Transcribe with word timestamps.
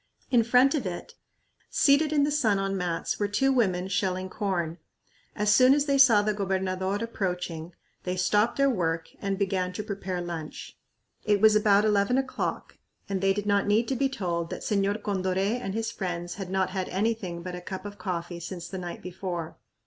In 0.31 0.41
front 0.43 0.73
of 0.73 0.87
it, 0.87 1.13
seated 1.69 2.11
in 2.11 2.23
the 2.23 2.31
sun 2.31 2.57
on 2.57 2.75
mats, 2.75 3.19
were 3.19 3.27
two 3.27 3.51
women 3.53 3.87
shelling 3.87 4.31
corn. 4.31 4.79
As 5.35 5.51
soon 5.53 5.75
as 5.75 5.85
they 5.85 5.99
saw 5.99 6.23
the 6.23 6.33
gobernador 6.33 6.95
approaching, 7.03 7.73
they 8.01 8.15
stopped 8.15 8.57
their 8.57 8.67
work 8.67 9.09
and 9.21 9.37
began 9.37 9.71
to 9.73 9.83
prepare 9.83 10.19
lunch. 10.19 10.75
It 11.23 11.39
was 11.39 11.55
about 11.55 11.85
eleven 11.85 12.17
o'clock 12.17 12.79
and 13.07 13.21
they 13.21 13.31
did 13.31 13.45
not 13.45 13.67
need 13.67 13.87
to 13.89 13.95
be 13.95 14.09
told 14.09 14.49
that 14.49 14.61
Señor 14.63 15.03
Condoré 15.03 15.59
and 15.61 15.75
his 15.75 15.91
friends 15.91 16.33
had 16.33 16.49
not 16.49 16.71
had 16.71 16.89
anything 16.89 17.43
but 17.43 17.53
a 17.53 17.61
cup 17.61 17.85
of 17.85 17.99
coffee 17.99 18.39
since 18.39 18.67
the 18.67 18.79
night 18.79 19.03
before. 19.03 19.55